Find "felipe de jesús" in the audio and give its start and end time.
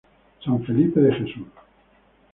0.65-1.45